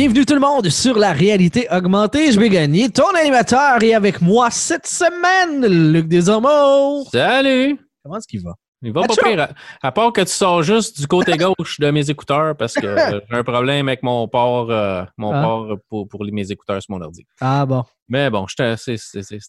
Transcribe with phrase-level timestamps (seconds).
[0.00, 2.32] Bienvenue tout le monde sur la réalité augmentée.
[2.32, 7.04] Je vais gagner ton animateur et avec moi cette semaine, Luc Desormeaux.
[7.12, 7.78] Salut!
[8.02, 8.52] Comment est-ce qu'il va?
[8.80, 9.40] Il va pas pire.
[9.42, 9.50] À,
[9.86, 13.20] à part que tu sors juste du côté gauche de mes écouteurs parce que euh,
[13.30, 15.42] j'ai un problème avec mon port, euh, mon Ah.
[15.42, 17.26] port pour, mes écouteurs sur mon ordi.
[17.42, 17.84] Ah bon.
[18.08, 18.96] Mais bon, c'était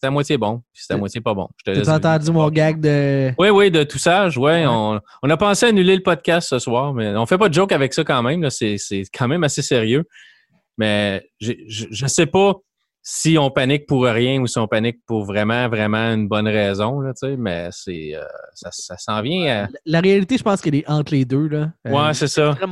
[0.04, 1.48] à moitié bon, puis c'était à moitié pas bon.
[1.64, 3.32] T'as entendu mon gag de.
[3.38, 4.28] Oui, oui, de tout ça.
[4.28, 4.66] Ouais, Ouais.
[4.68, 7.72] On, on a pensé annuler le podcast ce soir, mais on fait pas de joke
[7.72, 8.50] avec ça quand même.
[8.50, 8.76] c'est
[9.18, 10.04] quand même assez sérieux.
[10.82, 12.56] Mais je je sais pas
[13.04, 17.00] si on panique pour rien ou si on panique pour vraiment, vraiment une bonne raison,
[17.00, 18.24] là, mais c'est euh,
[18.54, 19.68] ça, ça s'en vient à...
[19.86, 21.48] La réalité, je pense qu'elle est entre les deux.
[21.48, 21.72] Là.
[21.88, 22.56] Euh, Ouais, c'est ça.
[22.56, 22.68] très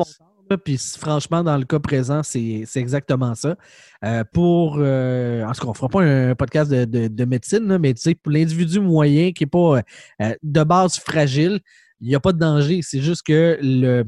[0.58, 3.56] Puis franchement, dans le cas présent, c'est exactement ça.
[4.04, 4.78] Euh, pour.
[4.80, 7.94] Euh, en tout cas, on fera pas un podcast de, de- de médecine, là, mais
[7.94, 9.82] tu sais, pour l'individu moyen qui n'est pas euh,
[10.24, 11.60] euh, de base fragile,
[12.02, 12.80] il n'y a pas de danger.
[12.82, 14.06] C'est juste que le,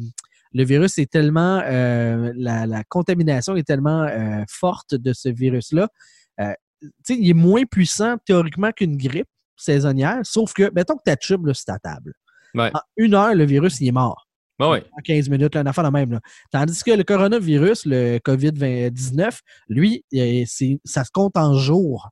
[0.53, 1.61] le virus est tellement.
[1.65, 5.87] euh, la, la contamination est tellement euh, forte de ce virus-là.
[6.39, 11.15] Euh, tu sais, il est moins puissant théoriquement qu'une grippe saisonnière, sauf que, mettons que
[11.15, 12.13] tu là, sur ta table.
[12.55, 12.71] Ouais.
[12.73, 14.27] En une heure, le virus, il est mort
[14.69, 14.83] ouais.
[14.97, 16.11] en 15 minutes, là, une affaire de même.
[16.11, 16.19] Là.
[16.51, 20.05] Tandis que le coronavirus, le COVID-19, lui,
[20.85, 22.09] ça se compte en jours.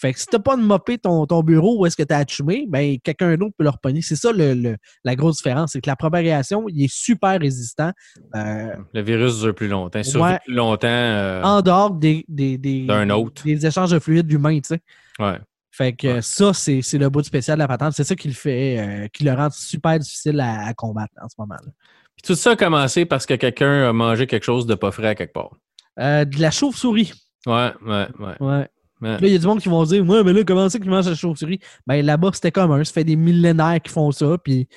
[0.00, 2.18] Fait que si t'as pas de mopper ton, ton bureau où est-ce que tu as
[2.18, 4.00] achumé, ben quelqu'un d'autre peut le repogner.
[4.00, 7.92] C'est ça le, le- la grosse différence, c'est que la propagation, il est super résistant
[8.34, 10.38] euh, Le virus dure plus longtemps, il survit Ouais.
[10.44, 10.88] plus longtemps.
[10.88, 13.42] euh, en dehors des, des, des, autre.
[13.44, 14.80] des échanges de fluides humains, tu sais.
[15.18, 15.38] ouais.
[15.72, 16.22] Fait que Ouais.
[16.22, 17.92] ça, c'est c'est le bout spécial de la patente.
[17.94, 21.28] C'est ça qui le fait, euh, qui le rend super difficile à, à combattre en
[21.28, 21.54] ce moment.
[21.54, 21.70] là.
[22.16, 25.08] Puis tout ça a commencé parce que quelqu'un a mangé quelque chose de pas frais
[25.08, 25.50] à quelque part.
[25.98, 27.12] De la chauve-souris.
[27.46, 28.34] Ouais, ouais, ouais.
[28.40, 28.68] Ouais.
[29.00, 30.90] Là, il y a du monde qui vont dire Ouais, mais là, comment ça qu'ils
[30.90, 31.60] mangent la chauve-souris?
[31.86, 32.82] Ben là-bas, c'était commun.
[32.84, 34.68] Ça fait des millénaires qui font ça, puis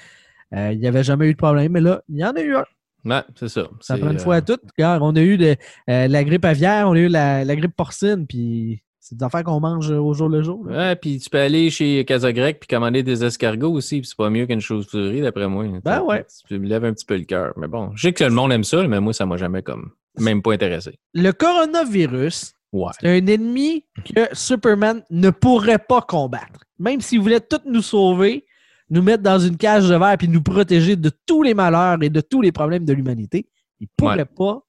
[0.55, 1.71] euh, il n'y avait jamais eu de problème.
[1.73, 2.65] Mais là, il y en a eu un.
[3.05, 3.63] Ouais, c'est ça.
[3.81, 4.61] Ça C'est, prend une euh, fois à toutes.
[4.79, 5.55] On a eu de,
[5.89, 9.43] euh, la grippe aviaire, on a eu la, la grippe porcine, puis c'est des affaires
[9.43, 10.65] qu'on mange au jour le jour.
[10.65, 10.77] là.
[10.77, 14.29] Ouais, puis tu peux aller chez Casagrec puis commander des escargots aussi, puis c'est pas
[14.29, 15.65] mieux qu'une chauve-souris, d'après moi.
[15.83, 16.25] Ben ouais.
[16.47, 17.51] Tu me lèves un petit peu le cœur.
[17.57, 19.91] Mais bon, je sais que le monde aime ça, mais moi, ça m'a jamais comme
[20.17, 20.97] même pas intéressé.
[21.13, 22.91] Le coronavirus, Ouais.
[22.99, 26.65] c'est un ennemi que Superman ne pourrait pas combattre.
[26.79, 28.45] Même s'il voulait tout nous sauver,
[28.89, 32.09] nous mettre dans une cage de verre puis nous protéger de tous les malheurs et
[32.09, 33.47] de tous les problèmes de l'humanité,
[33.79, 34.25] il ne pourrait Ouais.
[34.25, 34.59] pas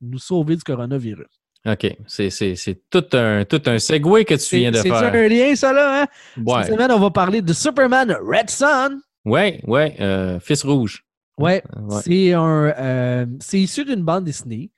[0.00, 1.26] nous sauver du coronavirus.
[1.66, 1.96] OK.
[2.06, 5.14] C'est, c'est, c'est tout un, tout un segue que tu C'est viens de c'est faire.
[5.14, 6.02] un lien, ça, là?
[6.02, 6.06] Hein?
[6.36, 9.00] Cette semaine, on va parler de Superman Red Son.
[9.24, 9.96] Ouais, ouais.
[10.00, 11.04] euh, Fils rouge.
[11.38, 12.00] Ouais, Ouais.
[12.04, 14.70] c'est un, euh, c'est issu d'une bande dessinée,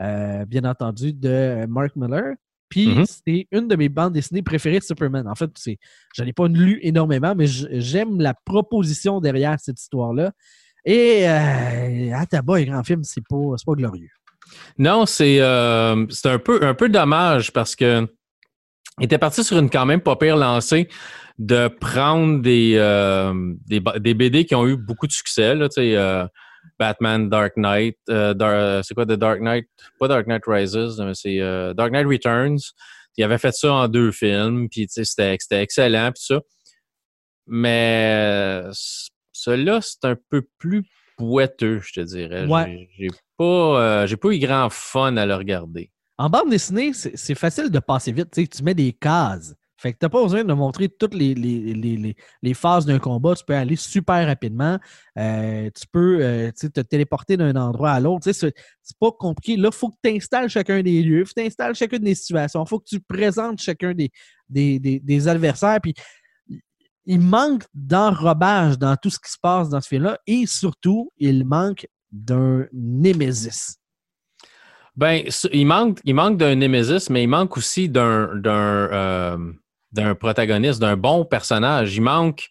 [0.00, 2.34] euh, bien entendu, de Mark Miller.
[2.68, 3.04] Puis Mhm.
[3.04, 5.26] c'est une de mes bandes dessinées préférées de Superman.
[5.26, 5.78] En fait, c'est,
[6.14, 10.30] je n'ai pas lu énormément, mais j'aime la proposition derrière cette histoire-là.
[10.84, 14.08] Et euh, à tabac, un grand film, c'est pas, pas glorieux.
[14.78, 18.06] Non, c'est euh, c'est un peu, un peu dommage parce que
[18.98, 20.88] il était parti sur une quand même pas pire lancée
[21.38, 23.32] de prendre des, euh,
[23.66, 25.54] des, BD qui ont eu beaucoup de succès.
[25.54, 26.26] Là, euh,
[26.78, 29.66] Batman, Dark Knight, euh, Dar- c'est quoi The Dark Knight?
[29.98, 32.58] Pas Dark Knight Rises, mais c'est euh, Dark Knight Returns.
[33.16, 36.40] Il avait fait ça en deux films, puis c'était excellent, puis ça.
[37.46, 38.14] Mais
[38.66, 38.70] euh,
[39.32, 40.84] celui-là, c'est un peu plus
[41.18, 42.46] boiteux, je te dirais.
[42.46, 42.88] Ouais.
[42.96, 45.90] J'ai- pas, euh, j'ai pas eu grand fun à le regarder.
[46.18, 48.30] En bande dessinée, c'est facile de passer vite.
[48.32, 49.54] Tu mets des cases.
[49.80, 52.98] Fait que tu n'as pas besoin de montrer toutes les, les, les- les- phases d'un
[52.98, 53.34] combat.
[53.34, 54.78] Tu peux aller super rapidement.
[55.16, 58.30] Euh, tu peux euh, te téléporter d'un endroit à l'autre.
[58.30, 58.52] C'est
[59.00, 59.56] pas compliqué.
[59.56, 61.24] Là, il faut que tu installes chacun des lieux.
[61.24, 62.62] Faut que tu installes chacune des situations.
[62.62, 64.10] Il faut que tu présentes chacun des,
[64.50, 65.80] des, des- des adversaires.
[65.82, 65.94] Puis,
[67.06, 70.18] il manque d'enrobage dans tout ce qui se passe dans ce film-là.
[70.26, 73.76] Et surtout, il manque d'un Némésis.
[74.96, 75.22] Ben,
[75.52, 78.26] il manque, il manque d'un Nemesis, mais il manque aussi d'un,
[79.92, 81.96] d'un, protagoniste, d'un bon personnage.
[81.96, 82.48] Il manque,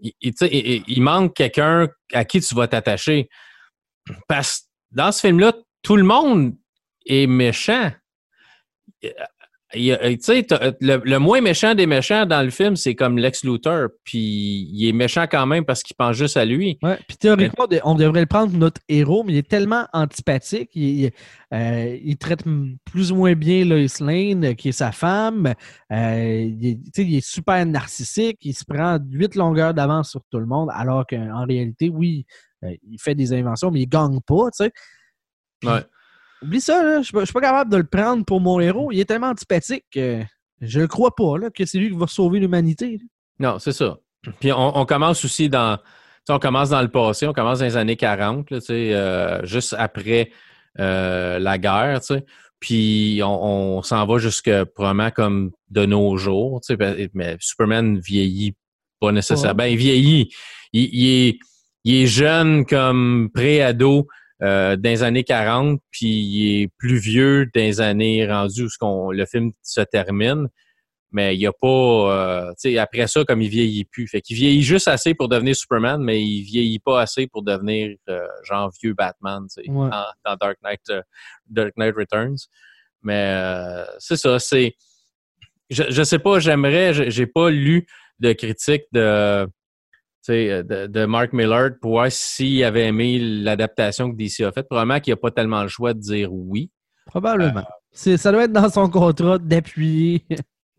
[0.00, 3.28] il manque quelqu'un à qui tu vas t'attacher.
[4.28, 5.52] Parce que dans ce film-là,
[5.82, 6.54] tout le monde
[7.06, 7.92] est méchant.
[9.72, 13.44] Tu sais, t'as- le, le moins méchant des méchants dans le film, c'est comme Lex
[13.44, 13.88] Luthor.
[14.04, 16.78] Puis il est méchant quand même parce qu'il pense juste à lui.
[16.82, 20.70] Ouais, puis théoriquement, on devrait le prendre notre héros, mais il est tellement antipathique.
[20.74, 21.10] Il,
[21.54, 22.42] euh, il traite
[22.84, 25.54] plus ou moins bien Lois Lane, euh, qui est sa femme.
[25.92, 28.38] Euh, il, il est super narcissique.
[28.42, 32.26] Il se prend huit longueurs d'avance sur tout le monde, alors qu'en réalité, oui,
[32.64, 34.72] euh, il fait des inventions, mais il gagne pas, tu sais.
[35.60, 35.80] Puis, Ouais.
[36.42, 38.60] Oublie ça, là, je suis pas- je suis pas capable de le prendre pour mon
[38.60, 38.90] héros.
[38.92, 40.22] Il est tellement antipathique que
[40.60, 42.98] je ne crois pas là, que c'est lui qui va sauver l'humanité.
[43.38, 43.98] Non, c'est ça.
[44.40, 45.78] Puis on, on commence aussi dans.
[46.28, 50.30] On commence dans le passé, on commence dans les années 40, là, euh, juste après
[50.76, 52.24] la guerre, tu sais.
[52.60, 56.76] Puis on, s'en va jusque probablement comme de nos jours, sais,
[57.14, 58.54] mais Superman vieillit
[59.00, 59.56] pas nécessairement.
[59.56, 60.30] Ben, il vieillit.
[60.74, 61.38] Il, est,
[61.84, 64.06] il est jeune comme pré-ado
[64.42, 69.12] euh, dans les années 40, puis il est plus vieux dans les années rendues où
[69.12, 70.48] le film se termine.
[71.12, 74.06] Mais il y a pas, euh, tu sais, après ça, comme il vieillit plus.
[74.06, 77.96] Fait qu'il vieillit juste assez pour devenir Superman, mais il vieillit pas assez pour devenir
[78.08, 80.80] euh, genre vieux Batman, tu sais, dans, Dark Knight,
[81.48, 82.36] Dark Knight Returns.
[83.02, 84.74] Mais c'est ça, c'est,
[85.68, 87.86] je, je sais pas, j'aimerais, j'ai pas lu
[88.20, 89.48] de critiques de,
[90.30, 94.68] de, de, Mark Millard pour voir s'il avait aimé l'adaptation que DC a faite.
[94.68, 96.70] Probablement qu'il n'a pas tellement le choix de dire oui.
[97.06, 97.64] Probablement.
[97.92, 100.24] ça doit être dans son contrat d'appuyer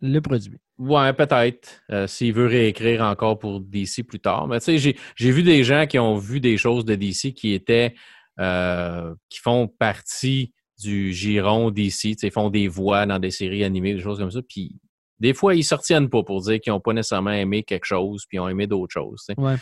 [0.01, 0.57] le produit.
[0.77, 1.81] Ouais, peut-être.
[1.91, 4.47] Euh, s'il veut réécrire encore pour DC plus tard.
[4.47, 7.53] Mais tu sais, j'ai vu des gens qui ont vu des choses de DC qui
[7.53, 7.93] étaient
[8.39, 13.93] euh, qui font partie du giron DC, ils font des voix dans des séries animées,
[13.93, 14.79] des choses comme ça, puis
[15.21, 18.37] des fois, ils sortiennent pas pour dire qu'ils n'ont pas nécessairement aimé quelque chose, puis
[18.37, 19.27] ils ont aimé d'autres choses.
[19.37, 19.55] Ouais.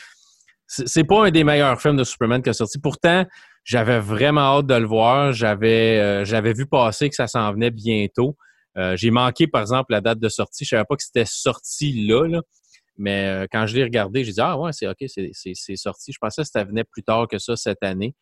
[0.68, 2.80] C'est pas un des meilleurs films de Superman qui a sorti.
[2.80, 3.26] Pourtant,
[3.66, 5.34] j'avais vraiment hâte de le voir.
[5.34, 8.38] J'avais euh, j'avais vu passer que ça s'en venait bientôt.
[8.78, 10.64] Euh, j'ai manqué, par exemple, la date de sortie.
[10.64, 12.40] Je savais pas que c'était sorti là,
[12.98, 16.14] mais euh, quand je l'ai regardé, j'ai dit Ah ouais, c'est OK, c'est sorti.
[16.14, 18.16] Je pensais que ça venait plus tard que ça cette année.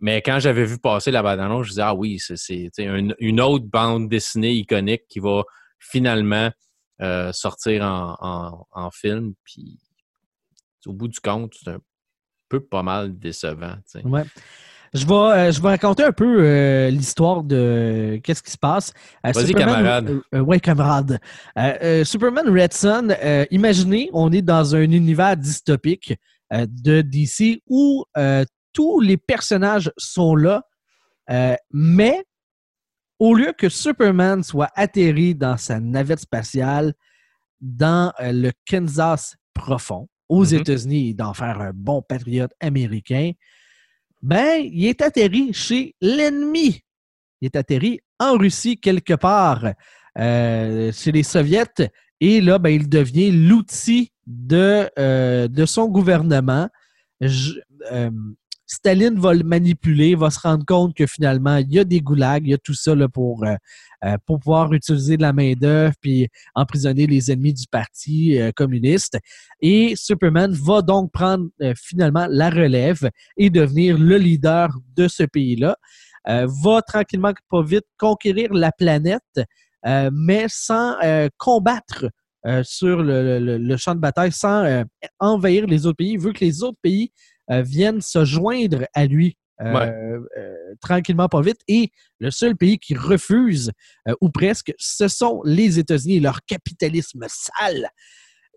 [0.00, 3.66] mais quand j'avais vu passer la bande-annonce, je disais Ah oui, c'est une, une autre
[3.66, 5.44] bande dessinée iconique qui va
[5.82, 6.50] finalement
[7.00, 9.34] euh, sortir en, film.
[9.44, 9.78] Puis
[10.86, 11.80] au bout du compte, c'est un
[12.48, 13.74] peu pas mal décevant.
[14.04, 14.24] Ouais.
[14.94, 18.92] Je vais, euh, je vais raconter un peu euh, l'histoire de qu'est-ce qui se passe.
[19.24, 20.20] Vas-y, camarade.
[20.32, 21.18] oui, camarade.
[22.04, 23.08] Superman Red Son,
[23.50, 26.14] imaginez, on est dans un univers dystopique
[26.52, 28.04] de DC où
[28.72, 30.62] tous les personnages sont là,
[31.72, 32.22] mais
[33.22, 36.92] au lieu que Superman soit atterri dans sa navette spatiale
[37.60, 40.60] dans euh, le Kansas profond, aux mm-hmm.
[40.60, 43.30] États-Unis, et d'en faire un bon patriote américain,
[44.22, 46.80] ben, il est atterri chez l'ennemi.
[47.40, 49.72] Il est atterri en Russie quelque part,
[50.18, 56.68] euh, chez les Soviets, et là, ben, il devient l'outil de, euh, de son gouvernement.
[58.72, 62.46] Staline va le manipuler, va se rendre compte que finalement, il y a des goulags,
[62.46, 63.54] il y a tout ça pour, euh,
[64.02, 69.18] euh, pour pouvoir utiliser de la main-d'œuvre puis emprisonner les ennemis du Parti euh, communiste.
[69.60, 75.76] Et Superman va donc prendre finalement la relève et devenir le leader de ce pays-là.
[76.26, 79.40] va tranquillement, pas vite, conquérir la planète,
[79.84, 80.96] mais sans
[81.36, 82.06] combattre
[82.62, 84.84] sur le, champ de bataille, sans
[85.20, 87.12] envahir les autres pays, vu que les autres pays
[87.48, 91.60] viennent se joindre à lui euh, euh, tranquillement, pas vite.
[91.68, 93.70] Et le seul pays qui refuse,
[94.20, 97.88] ou presque, ce sont les États-Unis et leur capitalisme sale.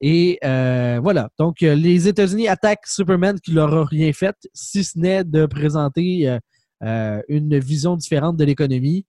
[0.01, 1.29] Et voilà.
[1.37, 6.39] Donc, les États-Unis attaquent Superman qui leur a rien fait, si ce n'est de présenter
[6.81, 9.05] une vision différente de l'économie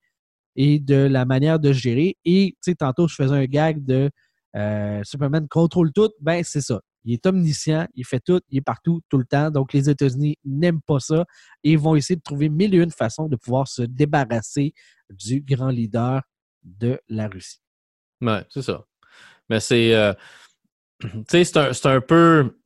[0.56, 2.16] et de la manière de gérer.
[2.24, 4.10] Et, tu sais, tantôt, je faisais un gag de
[5.04, 6.10] Superman contrôle tout.
[6.20, 6.80] Ben, c'est ça.
[7.06, 9.50] Il est omniscient, il fait tout, il est partout, tout le temps.
[9.50, 11.24] Donc, les États-Unis n'aiment pas ça
[11.62, 14.74] et vont essayer de trouver mille et une façons de pouvoir se débarrasser
[15.10, 16.22] du grand leader
[16.64, 17.60] de la Russie.
[18.20, 18.84] Oui, c'est ça.
[19.48, 19.94] Mais c'est.
[19.94, 20.12] Euh,
[21.00, 22.56] tu sais, c'est un, peu.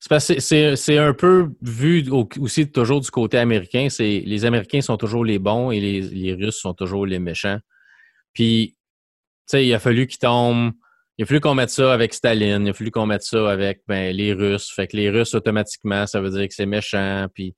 [0.00, 3.88] C'est un peu vu aussi toujours du côté américain.
[3.90, 7.58] C'est les Américains sont toujours les bons et les, les Russes sont toujours les méchants.
[8.32, 8.78] Puis,
[9.46, 10.72] tu sais, il a fallu qu'ils tombent
[11.20, 13.82] il a fallu qu'on mette ça avec Staline, il a fallu qu'on mette ça avec
[13.86, 14.72] ben, les Russes.
[14.74, 17.26] Fait que les Russes, automatiquement, ça veut dire que c'est méchant.
[17.34, 17.54] Puis,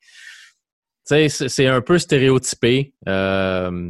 [1.07, 2.93] tu sais, c'est un peu stéréotypé.
[3.09, 3.89] Euh,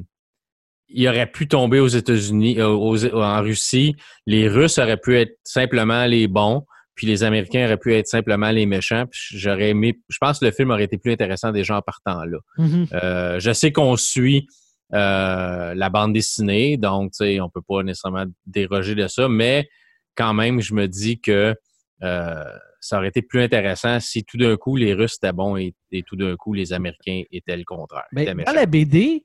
[0.90, 2.68] il aurait pu tomber aux États-Unis, euh,
[3.14, 3.96] en Russie.
[4.26, 8.50] Les Russes auraient pu être simplement les bons, puis les Américains auraient pu être simplement
[8.50, 9.06] les méchants.
[9.10, 12.38] j'aurais aimé, je pense que le film aurait été plus intéressant déjà en partant là.
[12.58, 12.88] Mm-hmm.
[12.92, 14.48] Euh, je sais qu'on suit
[14.94, 19.68] euh, la bande dessinée, donc on ne peut pas nécessairement déroger de ça, mais
[20.14, 21.54] quand même, je me dis que
[22.02, 22.44] euh,
[22.80, 25.74] ça aurait été plus intéressant si tout d'un coup les Russes étaient bons et,
[26.06, 28.04] tout d'un coup les Américains étaient le contraire.
[28.12, 29.24] Mais dans la BD,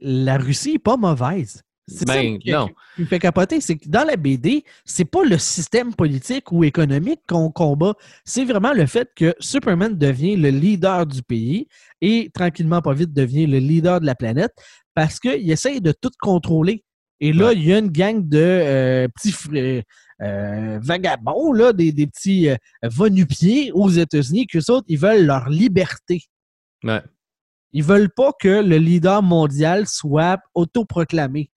[0.00, 1.62] la Russie n'est pas mauvaise.
[1.88, 5.38] C'est ben, ça qui, me fait capoter, c'est que dans la BD, c'est pas le
[5.38, 7.94] système politique ou économique qu'on combat,
[8.24, 11.68] c'est vraiment le fait que Superman devient le leader du pays
[12.00, 14.52] et tranquillement, pas vite, devient le leader de la planète
[14.96, 16.82] parce qu'il essaye de tout contrôler.
[17.20, 19.34] Et là, il y a une gang de euh, petits
[20.22, 23.06] euh, vagabonds, là, des, petits euh, va
[23.74, 26.22] aux États-Unis, qu'eux autres, ils veulent leur liberté.
[26.82, 27.02] Ouais.
[27.72, 31.50] Ils veulent pas que le leader mondial soit autoproclamé,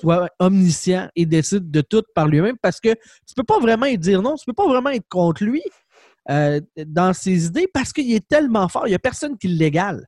[0.00, 2.94] soit omniscient et décide de tout par lui-même parce que
[3.26, 5.62] tu peux pas vraiment y dire non, tu peux pas vraiment être contre lui
[6.30, 10.06] euh, dans ses idées parce qu'il est tellement fort, il y a personne qui l'égale.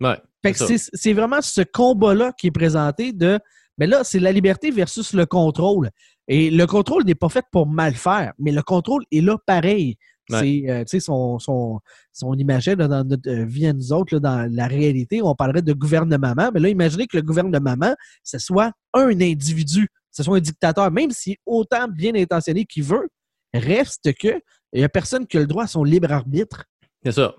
[0.00, 0.20] Ouais.
[0.46, 0.88] Fait que ça.
[0.92, 3.38] c'est vraiment ce combat-là qui est présenté de.
[3.78, 5.90] Mais là, c'est la liberté versus le contrôle.
[6.28, 9.96] Et le contrôle n'est pas fait pour mal faire, mais le contrôle est là pareil.
[10.28, 10.84] Ouais.
[10.86, 11.80] C'est, euh, son, son,
[12.12, 15.36] son imageait là, dans notre euh, vie à nous autres, là, dans la réalité, on
[15.36, 16.34] parlerait de gouvernement.
[16.52, 21.12] Mais là, imaginez que le gouvernement, ce soit un individu, ce soit un dictateur, même
[21.12, 23.08] s'il est autant bien intentionné qu'il veut,
[23.54, 24.40] reste que
[24.72, 26.64] il n'y a personne qui a le droit à son libre arbitre.
[27.04, 27.34] C'est ça.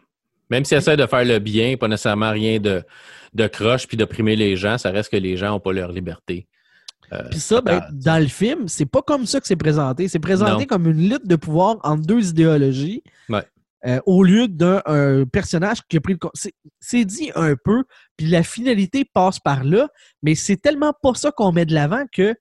[0.49, 2.83] Même s'ils essaient de faire le bien, pas nécessairement rien de,
[3.33, 6.47] de croche puis d'opprimer les gens, ça reste que les gens n'ont pas leur liberté.
[7.13, 10.07] Euh, Puis ça, ben, dans le film, c'est pas comme ça que c'est présenté.
[10.09, 10.65] C'est présenté Non.
[10.65, 13.01] comme une lutte de pouvoir entre deux idéologies.
[13.29, 13.43] Ouais.
[13.85, 16.51] euh, au lieu d'un un personnage qui a pris le.
[16.81, 17.83] C'est dit un peu,
[18.17, 19.87] puis la finalité passe par là,
[20.21, 22.35] mais c'est tellement pas ça qu'on met de l'avant que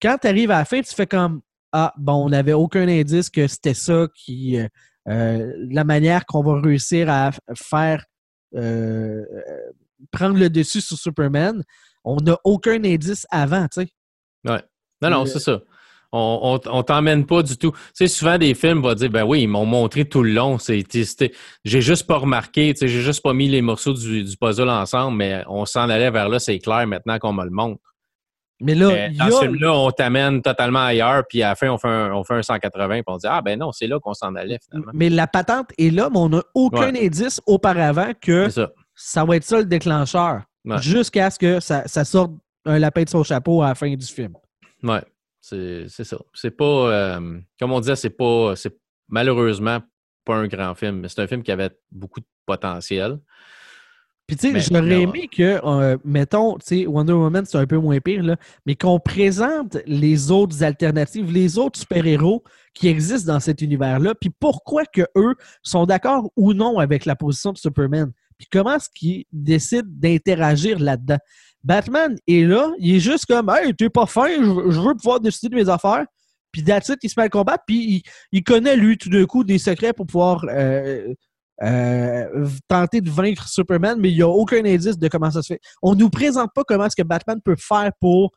[0.00, 3.30] quand tu arrives à la fin, tu fais comme Ah, bon, on n'avait aucun indice
[3.30, 4.58] que c'était ça qui.
[4.58, 4.66] euh,
[5.08, 8.04] euh, la manière qu'on va réussir à faire.
[8.54, 9.70] euh, euh,
[10.10, 11.62] prendre le dessus sur Superman.
[12.04, 13.88] On n'a aucun indice avant, tu sais.
[14.44, 14.58] Non,
[15.10, 15.60] non, Le- c'est ça.
[16.14, 17.70] On, on, on t'emmène pas du tout.
[17.70, 20.58] Tu sais, souvent des films vont dire, ben oui, ils m'ont montré tout le long.
[20.58, 24.68] J'ai juste pas remarqué, tu sais, j'ai juste pas mis les morceaux du, du puzzle
[24.68, 27.91] ensemble, mais on s'en allait vers là, c'est clair maintenant qu'on me le montre.
[28.62, 31.78] Mais là, dans a- ce film-là, on t'amène totalement ailleurs, puis à la fin, on
[31.78, 34.14] fait un, on fait un 180, puis on dit, ah ben non, c'est là qu'on
[34.14, 34.92] s'en allait finalement.
[34.94, 38.70] mais la patente est là, mais on n'a aucun indice auparavant que ça.
[38.94, 40.42] ça va être ça le déclencheur.
[40.64, 40.78] Ouais.
[40.80, 42.32] Jusqu'à ce que ça, ça sorte
[42.64, 44.34] un lapin de son chapeau à la fin du film.
[44.82, 45.02] Ouais,
[45.40, 46.18] c'est c'est ça.
[46.32, 48.76] C'est pas, euh, comme on disait, c'est pas, c'est
[49.08, 49.80] malheureusement
[50.24, 53.18] pas un grand film, mais c'est un film qui avait beaucoup de potentiel.
[54.32, 57.76] Puis tu sais, j'aurais aimé que, euh, mettons, tu sais, Wonder Woman, c'est un peu
[57.76, 63.40] moins pire, là, mais qu'on présente les autres alternatives, les autres super-héros qui existent dans
[63.40, 68.10] cet univers-là, puis pourquoi que eux sont d'accord ou non avec la position de Superman,
[68.38, 71.18] puis comment est-ce qu'ils décident d'interagir là-dedans?
[71.62, 74.94] Batman est là, il est juste comme «Hey, t'es pas fin, je, veux- je veux
[74.94, 76.06] pouvoir décider de mes affaires»,
[76.52, 79.44] puis it, il se met à combattre, puis il, il connaît, lui, tout d'un coup,
[79.44, 81.12] des secrets pour pouvoir euh,
[81.62, 85.54] euh, tenter de vaincre Superman, mais il n'y a aucun indice de comment ça se
[85.54, 85.60] fait.
[85.82, 88.32] On nous présente pas comment est-ce que Batman peut faire pour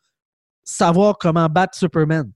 [0.64, 2.32] savoir comment battre Superman.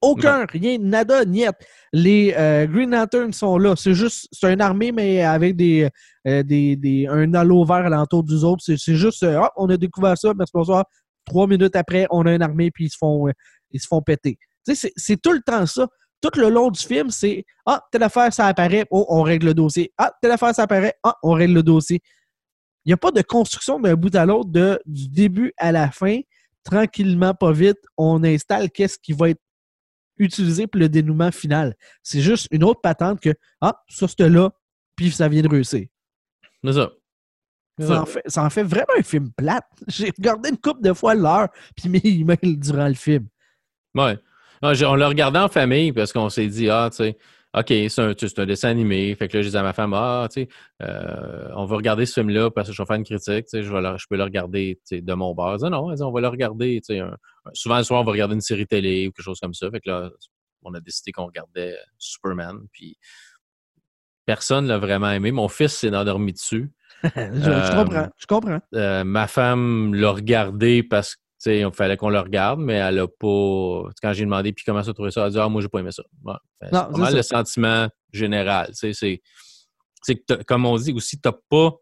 [0.00, 1.50] Aucun, rien, nada, niet.
[1.92, 3.74] Les euh, Green Lanterns sont là.
[3.76, 5.88] C'est juste, c'est une armée, mais avec des,
[6.26, 8.62] euh, des, des- un halo vert alentour des autres.
[8.64, 10.84] C'est c'est juste, euh, Ah, on a découvert ça, merci bonsoir.
[11.24, 13.26] Trois minutes après, on a une armée, puis ils se font,
[13.72, 14.38] ils se font péter.
[14.64, 15.88] C'est tout le temps ça.
[16.20, 19.54] Tout le long du film, c'est Ah, telle affaire, ça apparaît, oh, on règle le
[19.54, 19.92] dossier.
[19.98, 22.00] Ah, telle affaire, ça apparaît, ah, on règle le dossier.
[22.84, 24.50] Il n'y a pas de construction d'un bout à l'autre,
[24.86, 26.20] du début à la fin.
[26.64, 29.40] Tranquillement, pas vite, on installe qu'est-ce qui va être
[30.18, 31.74] utilisé pour le dénouement final.
[32.02, 34.50] C'est juste une autre patente que Ah, ça c'était là,
[34.96, 35.86] puis ça vient de réussir.
[36.64, 36.90] C'est ça.
[37.78, 38.02] C'est Ça ça.
[38.02, 39.66] en, fait, ça en fait vraiment un film plate.
[39.86, 43.28] J'ai regardé une couple de fois l'heure, puis mes emails durant le film.
[43.94, 44.18] Ouais.
[44.62, 47.18] Non, j'ai- on l'a regardé en famille parce qu'on s'est dit, ah, tu sais,
[47.54, 49.14] OK, c'est un, dessin animé.
[49.14, 50.48] Fait que là, j'ai dit à ma femme, ah, tu sais,
[50.82, 53.62] euh, on va regarder ce film-là parce que je vais faire une critique, tu sais,
[53.62, 55.56] je, vais le- je peux le regarder tu sais, de mon bord.
[55.56, 57.06] Dit, non, on va le regarder, tu sais, un-
[57.46, 59.70] un- souvent le soir, on va regarder une série télé ou quelque chose comme ça.
[59.70, 60.10] Fait que là,
[60.62, 62.98] on a décidé qu'on regardait Superman, puis
[64.26, 65.32] personne l'a vraiment aimé.
[65.32, 66.70] Mon fils s'est endormi dessus.
[67.04, 68.60] je, je Euh, comprends, je comprends.
[68.74, 72.98] Euh, ma femme l'a regardé parce que sais, il fallait qu'on le regarde, mais elle
[72.98, 73.90] a pas.
[74.02, 75.78] Quand j'ai demandé puis comment ça trouvé ça, elle a dit Ah, moi, j'ai pas
[75.80, 76.02] aimé ça.
[76.24, 76.34] Ouais.
[76.62, 76.70] C'est
[77.10, 77.16] ça.
[77.16, 78.68] le sentiment général.
[78.78, 79.20] tu sais,
[80.02, 81.76] C'est que, t'as- comme on dit aussi, tu n'as pas,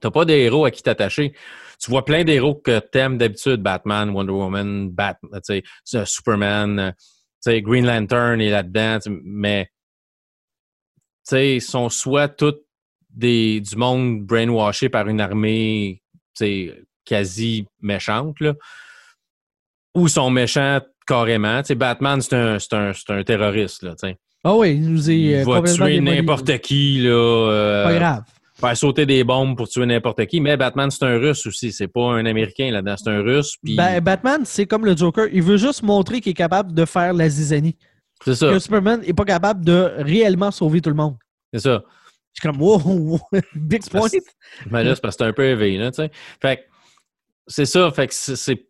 [0.00, 1.34] t'as pas des héros à qui t'attacher.
[1.80, 5.62] Tu vois plein d'héros que tu aimes d'habitude Batman, Wonder Woman, Bat, tu sais,
[5.94, 6.94] euh, Superman,
[7.48, 9.70] euh, Green Lantern est là-dedans, mais
[11.26, 12.54] tu sais, ils sont soit tous
[13.10, 16.02] des, du monde brainwashé par une armée
[17.04, 18.54] quasi méchante, là,
[19.94, 21.60] ou sont méchants carrément.
[21.62, 23.82] Tu sais, Batman, c'est un, un, un terroriste.
[23.82, 23.94] Là.
[24.42, 28.22] Ah oui, il nous est Il euh, va tuer n'importe qui, là, euh, Pas grave.
[28.60, 30.40] faire sauter des bombes pour tuer n'importe qui.
[30.40, 31.72] Mais Batman, c'est un Russe aussi.
[31.72, 33.56] C'est pas un Américain là-dedans, c'est un Russe.
[33.62, 35.28] Ben, Batman, c'est comme le Joker.
[35.32, 37.76] Il veut juste montrer qu'il est capable de faire la zizanie.
[38.24, 38.50] c'est ça.
[38.50, 41.16] Que Superman n'est pas capable de réellement sauver tout le monde.
[41.52, 41.82] C'est ça.
[42.34, 43.20] Je suis comme, wow,
[43.54, 44.08] big point.
[44.70, 46.10] Mais là, c'est parce que c'est un peu éveillé, là, tu sais.
[46.42, 46.62] Fait que
[47.46, 47.90] c'est ça.
[47.90, 48.68] Fait que c'est.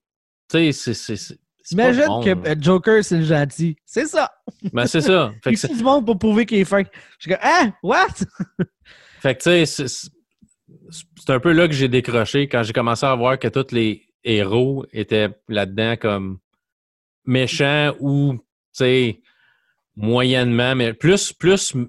[0.50, 1.38] Tu sais, c'est-
[1.70, 3.74] Imagine bon, que Joker, c'est le gentil.
[3.86, 4.30] C'est ça.
[4.72, 5.32] Ben, c'est ça.
[5.42, 6.82] Fait Il que, c'est- faut du monde pour prouver qu'il est fin.
[6.82, 6.88] Je
[7.20, 8.08] suis comme, ah, what?
[9.22, 10.10] fait que, tu sais, c'est-
[11.32, 14.84] un peu là que j'ai décroché quand j'ai commencé à voir que tous les héros
[14.92, 16.38] étaient là-dedans comme
[17.24, 18.40] méchants ou, tu
[18.72, 19.20] sais,
[19.96, 21.86] moyennement, mais plus, plus, tu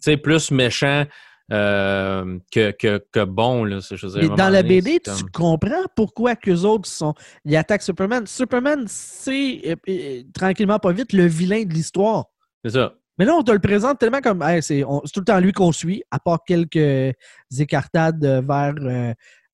[0.00, 1.04] sais, plus méchants
[1.52, 3.64] euh, que, que, que bon.
[3.64, 7.14] Là, je dire, dans la donné, BD, tu comme- comprends pourquoi qu'eux autres sont.
[7.44, 8.26] Ils attaquent Superman.
[8.26, 12.26] Superman, c'est euh, euh, tranquillement pas vite le vilain de l'histoire.
[12.64, 12.94] C'est ça.
[13.18, 15.72] Mais là, on te le présente tellement comme Hey, c'est tout le temps lui qu'on
[15.72, 17.14] suit, à part quelques
[17.58, 18.74] écartades vers,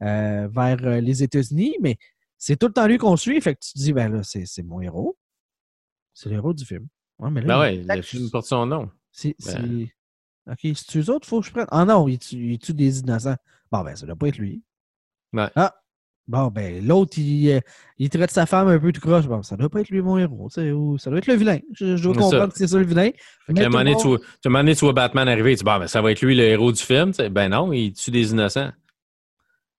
[0.01, 1.97] vers les États-Unis, mais
[2.39, 3.41] c'est tout le temps lui qu'on suit.
[3.41, 5.17] Fait que tu te dis, ben là, c'est mon héros.
[6.15, 6.89] C'est le héros du film.
[7.21, 8.91] Ouais, mais là, Ben il ouais, attaque- le film porte son nom.
[9.13, 9.37] c'est.
[9.47, 9.87] Ben.
[10.51, 11.67] Ok, c'est eux autres, faut que je prenne.
[11.71, 13.37] Ah non, il tue, il tue des innocents.
[13.71, 14.63] Bon, ben, ça doit pas être lui.
[15.33, 15.49] Ouais.
[15.57, 15.75] Ah!
[16.29, 17.61] Bon, ben, l'autre, il, euh,
[17.99, 19.27] il traite sa femme un peu tout croche.
[19.27, 20.49] Bon, ça doit pas être lui, mon héros.
[20.57, 21.59] ou ça doit être le vilain.
[21.75, 22.27] Je, je dois C'est ça.
[22.31, 23.11] comprendre que c'est ça le vilain.
[23.47, 24.03] Fait que moment tu
[24.41, 26.45] tu- donné, tu vois Batman arriver, tu dis, bon, ben, ça va être lui le
[26.45, 27.11] héros du film.
[27.31, 28.71] Ben non, il tue des innocents.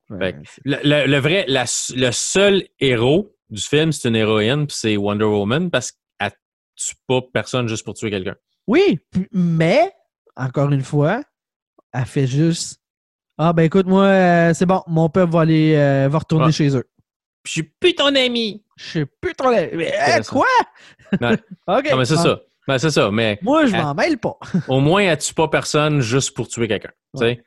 [0.09, 1.63] Ouais, Le, le- le vrai, la-
[1.95, 6.31] le seul héros du film, c'est une héroïne, puis c'est Wonder Woman, parce qu'elle
[6.75, 8.35] tue pas personne juste pour tuer quelqu'un.
[8.67, 8.99] Oui,
[9.31, 9.91] mais,
[10.35, 11.21] encore une fois,
[11.91, 12.79] elle fait juste.
[13.37, 16.51] Ah, ben écoute, moi, euh, c'est bon, mon peuple va aller euh, va retourner Ouais.
[16.51, 16.83] chez eux.
[17.45, 18.63] Je suis plus ton ami.
[18.77, 19.49] Je sais plus trop.
[19.51, 20.31] Mais, hein, ça.
[20.31, 20.45] quoi?
[21.67, 21.89] OK.
[21.91, 22.23] Non, mais c'est bon.
[22.23, 22.39] ça.
[22.67, 23.11] Ben, c'est ça.
[23.11, 24.37] Mais Moi, je m'en mêle pas.
[24.69, 26.91] au moins, elle tue pas personne juste pour tuer quelqu'un.
[27.15, 27.43] Ouais.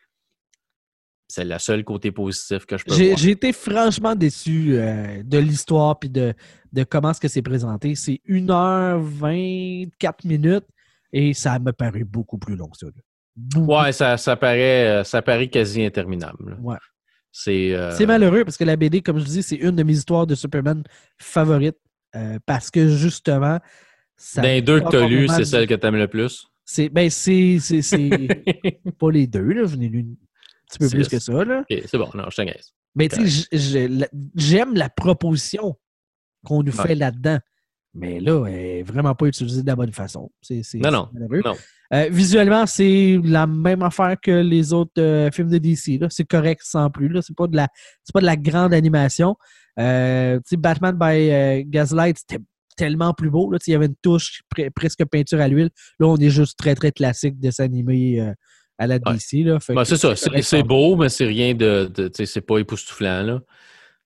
[1.29, 3.17] C'est le seul côté positif que je peux voir.
[3.17, 6.35] j'ai été franchement déçu euh, de l'histoire puis de,
[6.73, 7.95] de comment ce que c'est présenté.
[7.97, 10.67] C'est 1h24 minutes
[11.17, 12.87] et ça m'a paru beaucoup plus long que ça.
[13.59, 16.59] Ouais, ça, ça, paraît, euh, ça paraît quasi interminable.
[16.61, 16.77] Ouais.
[17.33, 19.95] C'est euh, C'est malheureux parce que la BD, comme je dis, c'est une de mes
[19.95, 20.83] histoires de Superman
[21.19, 21.79] favorites
[22.15, 23.61] euh, parce que justement,
[24.19, 26.47] ça Dans les deux que tu as lues, c'est celle que tu aimes le plus?
[26.67, 27.59] C'est ben c'est
[28.99, 31.65] pas les deux là, j'en ai lu un petit peu plus que ça là.
[31.71, 32.73] C'est bon, non, je te niaise.
[32.95, 33.49] Mais tu sais,
[34.35, 35.77] j'aime la proposition
[36.45, 36.89] qu'on nous Ouais.
[36.89, 37.39] fait là-dedans.
[37.97, 40.31] Mais là, elle est vraiment pas utilisée de la bonne façon.
[40.43, 41.09] C'est Non, non.
[41.95, 46.01] Euh, visuellement, c'est la même affaire que les autres euh, films de DC.
[46.11, 47.09] C'est correct sans plus.
[47.09, 47.23] là.
[47.23, 47.69] C'est pas de la
[48.13, 49.37] pas de la grande animation.
[49.79, 52.43] Euh, Batman by Gaslight, c'était
[52.77, 53.51] tellement plus beau.
[53.51, 53.59] Là.
[53.67, 55.71] Il y avait une touche pre- presque peinture à l'huile.
[55.99, 58.33] Là, on est juste très, très classique dessin animé euh,
[58.79, 58.99] à la.
[58.99, 59.45] DC.
[59.75, 61.91] Ben, c'est ça, c'est beau, mais c'est rien de.
[61.95, 63.23] de- c'est pas époustouflant.
[63.23, 63.41] Là.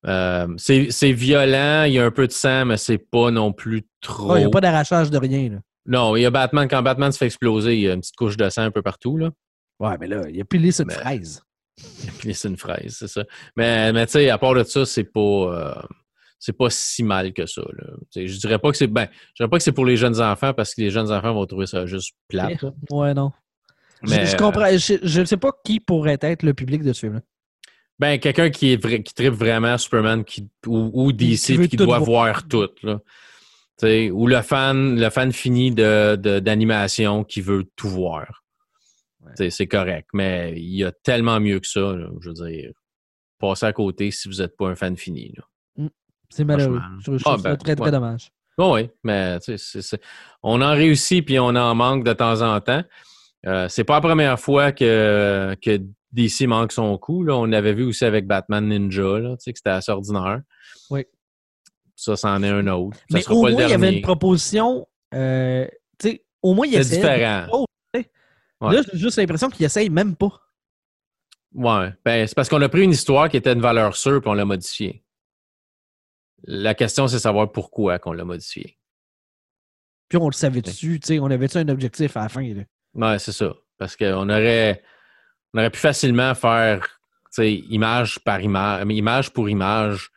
[0.07, 3.83] Euh, c'est violent, il y a un peu de sang, mais c'est pas non plus
[4.01, 4.37] trop.
[4.37, 5.51] Il n'y a pas d'arrachage de rien.
[5.51, 5.59] Là.
[5.87, 8.17] Non, il y a Batman, quand Batman se fait exploser, il y a une petite
[8.17, 9.17] couche de sang un peu partout.
[9.17, 9.31] Là.
[9.79, 11.43] Ouais, mais là, il n'y a plus les une Mais- fraise.
[12.19, 13.25] Puis c'est une fraise, c'est ça.
[13.57, 15.21] Mais, mais tu sais, à part de ça, c'est pas.
[15.21, 15.75] euh,
[16.39, 17.63] c'est pas si mal que ça.
[17.73, 17.95] Là.
[18.15, 18.87] Je dirais pas que c'est.
[18.87, 21.33] Ben, je dirais pas que c'est pour les jeunes enfants parce que les jeunes enfants
[21.33, 22.63] vont trouver ça juste plate.
[22.63, 22.71] là.
[22.91, 23.33] Ouais, non.
[24.03, 24.67] Je- Mais, je, comprends.
[24.77, 27.21] Je ne sais pas qui pourrait être le public de ce film-là.
[28.01, 31.77] Ben, quelqu'un qui est vrai, qui tripe vraiment Superman qui, ou, ou Qui DC qui
[31.77, 32.25] tout doit voir.
[32.33, 32.69] voir tout.
[32.83, 32.99] Là.
[34.13, 38.43] Ou le fan, le fan fini de, de- d'animation qui veut tout voir.
[39.39, 39.51] Ouais.
[39.51, 40.09] C'est correct.
[40.15, 41.81] Mais il y a tellement mieux que ça.
[41.81, 42.73] là, je veux dire,
[43.39, 45.33] passez à côté si vous n'êtes pas un fan fini.
[45.37, 45.87] Là.
[46.31, 46.81] C'est malheureux.
[47.01, 47.91] Je, je Ah, trouve ça ben, très, très ouais.
[47.91, 48.31] dommage.
[48.57, 50.01] Bon, oui, mais tu sais, c'est- c'est-
[50.43, 52.83] on en réussit puis on en manque de temps en temps.
[53.47, 55.81] Euh, c'est pas la première fois que, que
[56.13, 57.23] DC manque son coup.
[57.23, 57.37] Là.
[57.37, 60.41] On avait vu aussi avec Batman Ninja, là, tu sais, que c'était assez ordinaire.
[60.91, 61.05] Oui.
[61.97, 62.97] Ça, c'en est un autre.
[62.99, 64.89] Ça Mais sera au pas moins, le il y avait une proposition.
[65.15, 65.67] euh,
[65.99, 67.67] tu sais, au moins, il C'est différent.
[67.95, 68.11] Tu sais.
[68.61, 68.75] Ouais.
[68.75, 70.41] Là, j'ai juste l'impression qu'il essaye même pas.
[71.55, 71.93] Ouais.
[72.05, 74.35] Ben, c'est parce qu'on a pris une histoire qui était une valeur sûre puis on
[74.35, 75.03] l'a modifiée.
[76.45, 78.79] La question, c'est savoir pourquoi qu'on l'a modifiée.
[80.09, 80.99] Puis on le savait dessus.
[81.01, 82.43] tu sais, On avait-tu un objectif à la fin?
[82.55, 82.63] Là?
[82.95, 83.55] Ouais, c'est ça.
[83.79, 84.83] Parce qu'on aurait,
[85.53, 86.87] on aurait pu facilement faire
[87.39, 90.11] image par image, image pour image,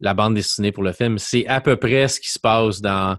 [0.00, 1.18] la bande dessinée pour le film.
[1.18, 3.18] C'est à peu près ce qui se passe dans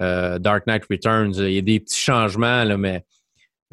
[0.00, 1.34] euh, Dark Knight Returns.
[1.36, 3.04] Il y a des petits changements, là, mais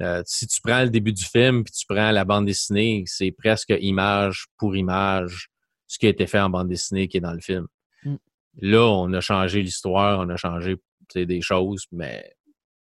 [0.02, 3.32] euh, si tu prends le début du film puis tu prends la bande dessinée, c'est
[3.32, 5.50] presque image pour image
[5.88, 7.68] ce qui a été fait en bande dessinée qui est dans le film.
[8.04, 8.16] Mm.
[8.62, 10.78] Là, on a changé l'histoire, on a changé
[11.14, 12.34] des choses, mais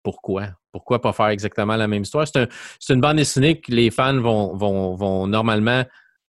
[0.06, 0.50] pourquoi?
[0.72, 2.28] Pourquoi pas faire exactement la même histoire?
[2.28, 2.48] C'est un-
[2.80, 5.84] c'est une bande dessinée que les fans vont, vont, vont normalement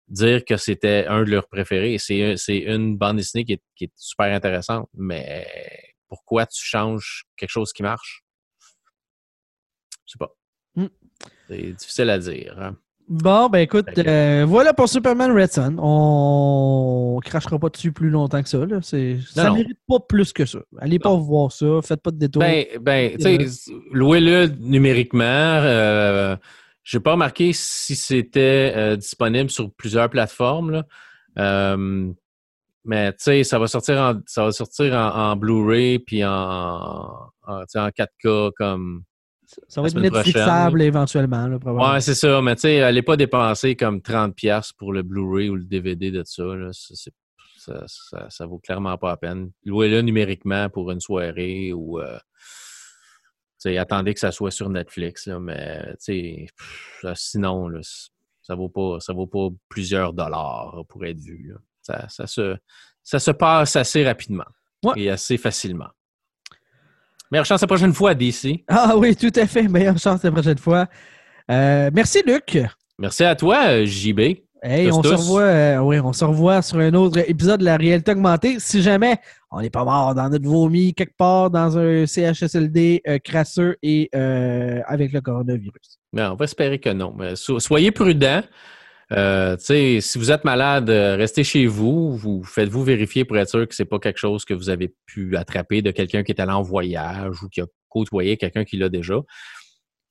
[0.07, 1.99] dire que c'était un de leurs préférés.
[1.99, 5.45] C'est un- c'est une bande dessinée qui est, qui est super intéressante, mais
[6.07, 8.23] pourquoi tu changes quelque chose qui marche?
[10.07, 10.31] Je sais pas.
[10.75, 10.87] Mm.
[11.47, 12.55] C'est difficile à dire.
[12.59, 12.75] hein.
[13.09, 15.75] Bon, ben écoute, euh, voilà pour Superman Red Son.
[15.79, 18.63] On crachera pas dessus plus longtemps que ça.
[18.63, 18.79] Là.
[18.83, 19.55] C'est- Ça non.
[19.55, 20.59] mérite pas plus que ça.
[20.77, 21.65] Allez pas voir ça.
[21.83, 22.41] Faites pas de détour.
[22.41, 25.23] Ben, ben tu sais, louez-le numériquement.
[25.25, 26.35] euh,
[26.83, 30.69] Je n'ai pas remarqué si c'était euh, disponible sur plusieurs plateformes.
[30.71, 30.83] Là.
[31.39, 32.11] Euh,
[32.85, 37.63] mais tu sais, ça va sortir en, ça va sortir en, Blu-ray puis en, en,
[37.73, 39.01] 4K comme.
[39.67, 41.93] Ça va être Netflixable éventuellement, là, probablement.
[41.93, 42.41] Ouais, c'est ça.
[42.41, 46.23] Mais tu sais, allez pas dépenser comme 30$ pour le Blu-ray ou le DVD de
[46.23, 46.43] ça.
[46.43, 46.69] Là.
[46.71, 49.51] Ça, ça, ça, vaut clairement pas la peine.
[49.65, 51.99] Louez-le numériquement pour une soirée ou.
[51.99, 52.17] Euh,
[53.77, 55.95] attendez que ça soit sur Netflix, là, mais
[57.15, 57.69] sinon,
[58.41, 61.53] ça vaut pas ça vaut pas plusieurs dollars pour être vu.
[61.81, 62.55] Ça, ça, se,
[63.03, 64.45] ça se passe assez rapidement
[64.95, 65.89] et assez facilement.
[67.31, 68.63] Meilleure chance la prochaine fois, DC.
[68.67, 69.67] Ah oui, tout à fait.
[69.67, 70.87] Meilleure chance la prochaine fois.
[71.51, 72.59] Euh, merci, Luc.
[72.97, 74.19] Merci à toi, JB.
[74.61, 77.77] Hey, on se revoit, euh, oui, on se revoit sur un autre épisode de la
[77.77, 78.59] réalité augmentée.
[78.59, 79.17] Si jamais
[79.51, 84.09] on n'est pas mort dans notre vomi quelque part dans un CHSLD euh, crasseux et
[84.13, 85.99] euh, avec le coronavirus.
[86.13, 87.15] on va espérer que non.
[87.35, 88.41] Soyez prudents.
[89.11, 92.15] Si vous êtes malade, restez chez vous.
[92.15, 94.93] Vous faites-vous vérifier pour être sûr que ce n'est pas quelque chose que vous avez
[95.05, 98.77] pu attraper de quelqu'un qui est allé en voyage ou qui a côtoyé quelqu'un qui
[98.77, 99.15] l'a déjà.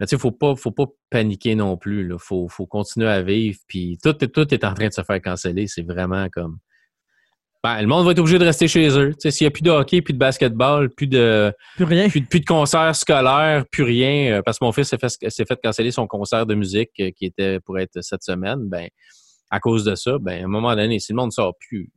[0.01, 2.09] Mais tu sais, faut pas, faut pas paniquer non plus.
[2.09, 3.59] Il faut, faut continuer à vivre.
[3.67, 5.67] Puis tout, tout est en train de se faire canceller.
[5.67, 6.59] C'est vraiment comme.
[7.65, 9.13] Ben, le monde va être obligé de rester chez eux.
[9.19, 11.53] S'il n'y a plus de hockey, plus de basketball, plus de.
[11.75, 12.09] Plus rien.
[12.09, 14.39] Plus, de concerts scolaires, plus rien.
[14.39, 17.25] Euh, parce que mon fils s'est fait, fait canceller son concert de musique euh, qui
[17.27, 18.69] était pour être cette semaine.
[18.69, 18.89] Ben,
[19.51, 21.91] à cause de ça, ben, à un moment donné, si le monde ne sort plus,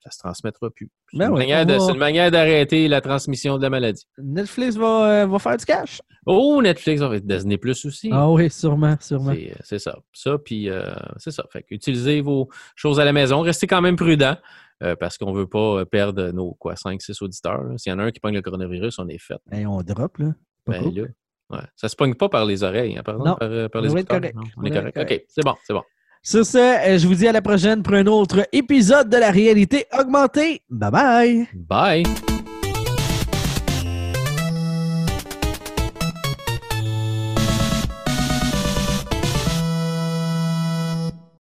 [0.00, 0.90] ça se transmettra plus.
[1.10, 4.06] C'est ben une, manière d'arrêter la transmission de la maladie.
[4.18, 6.00] Netflix va, euh, va faire du cash.
[6.26, 8.10] Oh, Netflix va faire Disney Plus aussi.
[8.12, 9.34] Ah oui, sûrement, sûrement.
[9.64, 9.98] C'est ça.
[10.12, 11.44] Ça, puis euh, c'est ça.
[11.50, 13.40] Fait utilisez vos choses à la maison.
[13.40, 14.36] Restez quand même prudent.
[14.98, 17.64] Parce qu'on ne veut pas perdre nos quoi, 5-6 auditeurs.
[17.76, 19.38] S'il y en a un qui pogne le coronavirus, on est fait.
[19.52, 20.32] Et on drop, là.
[20.66, 21.02] Ben, là
[21.50, 21.58] ouais.
[21.76, 24.20] Ça ne se pogne pas par les oreilles, hein, pardon, par, par, les auditeurs.
[24.56, 24.98] On est correct.
[24.98, 25.82] OK, c'est bon, c'est bon.
[26.22, 29.30] Sur ce, euh, je vous dis à la prochaine pour un autre épisode de la
[29.30, 30.62] réalité augmentée.
[30.68, 31.48] Bye bye.
[31.54, 32.02] Bye.